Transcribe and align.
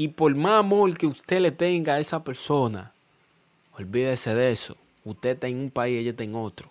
Y 0.00 0.08
por 0.08 0.34
más 0.34 0.60
amor 0.60 0.96
que 0.96 1.06
usted 1.06 1.42
le 1.42 1.52
tenga 1.52 1.92
a 1.92 2.00
esa 2.00 2.24
persona, 2.24 2.90
olvídese 3.76 4.34
de 4.34 4.50
eso. 4.50 4.74
Usted 5.04 5.32
está 5.32 5.46
en 5.46 5.58
un 5.58 5.70
país, 5.70 6.00
ella 6.00 6.12
está 6.12 6.24
en 6.24 6.34
otro. 6.34 6.70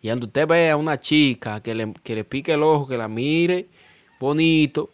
Y 0.00 0.06
cuando 0.06 0.26
usted 0.26 0.46
ve 0.46 0.70
a 0.70 0.76
una 0.76 0.96
chica 0.96 1.60
que 1.60 1.74
le, 1.74 1.92
que 2.04 2.14
le 2.14 2.22
pique 2.22 2.52
el 2.52 2.62
ojo, 2.62 2.86
que 2.86 2.96
la 2.96 3.08
mire 3.08 3.66
bonito, 4.20 4.90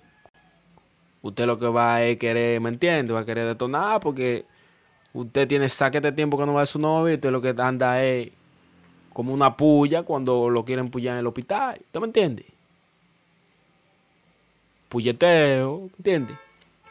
usted 1.21 1.45
lo 1.45 1.59
que 1.59 1.67
va 1.67 1.97
a 1.97 2.17
querer, 2.17 2.59
¿me 2.63 2.71
entiende? 2.71 3.13
Va 3.13 3.21
a 3.21 3.27
querer 3.27 3.45
detonar 3.45 4.01
porque 4.01 4.47
usted 5.13 5.47
tiene 5.47 5.69
saque 5.69 6.01
de 6.01 6.13
tiempo 6.13 6.39
que 6.39 6.47
no 6.47 6.55
va 6.55 6.63
a 6.63 6.67
su 6.67 6.79
novio 6.79 7.13
y 7.13 7.17
usted 7.17 7.33
lo 7.33 7.43
que 7.43 7.55
anda 7.59 8.03
es 8.03 8.31
como 9.13 9.35
una 9.35 9.55
puya 9.55 10.05
cuando 10.05 10.49
lo 10.49 10.65
quieren 10.65 10.89
pullar 10.89 11.17
en 11.17 11.19
el 11.19 11.27
hospital. 11.27 11.79
¿Usted 11.83 12.01
me 12.01 12.07
entiende? 12.07 12.47
Pulleteo, 14.89 15.81
¿me 15.81 15.97
entiende? 15.99 16.46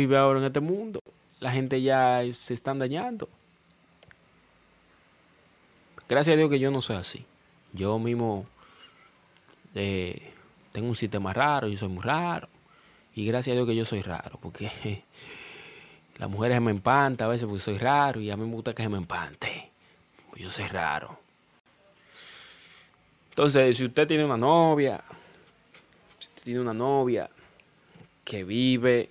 Vive 0.00 0.16
ahora 0.16 0.40
en 0.40 0.46
este 0.46 0.60
mundo. 0.60 1.00
La 1.40 1.50
gente 1.52 1.80
ya 1.80 2.22
se 2.32 2.54
están 2.54 2.78
dañando. 2.78 3.28
Gracias 6.08 6.34
a 6.34 6.36
Dios 6.36 6.50
que 6.50 6.58
yo 6.58 6.70
no 6.70 6.82
soy 6.82 6.96
así. 6.96 7.24
Yo 7.72 7.98
mismo 7.98 8.46
eh, 9.74 10.32
tengo 10.72 10.88
un 10.88 10.94
sistema 10.94 11.32
raro, 11.32 11.68
yo 11.68 11.76
soy 11.76 11.88
muy 11.88 12.02
raro. 12.02 12.48
Y 13.14 13.26
gracias 13.26 13.52
a 13.52 13.56
Dios 13.56 13.66
que 13.66 13.76
yo 13.76 13.84
soy 13.84 14.02
raro, 14.02 14.38
porque 14.40 14.70
las 16.18 16.28
mujeres 16.28 16.60
me 16.60 16.70
empantan 16.70 17.26
a 17.26 17.30
veces 17.30 17.46
porque 17.46 17.60
soy 17.60 17.78
raro 17.78 18.20
y 18.20 18.30
a 18.30 18.36
mí 18.36 18.44
me 18.44 18.52
gusta 18.52 18.74
que 18.74 18.82
se 18.82 18.88
me 18.88 18.98
empante. 18.98 19.70
Yo 20.36 20.50
soy 20.50 20.66
raro. 20.68 21.18
Entonces, 23.30 23.76
si 23.76 23.84
usted 23.84 24.06
tiene 24.06 24.24
una 24.24 24.36
novia, 24.36 25.02
si 26.18 26.28
usted 26.28 26.42
tiene 26.42 26.60
una 26.60 26.74
novia 26.74 27.28
que 28.24 28.44
vive 28.44 29.10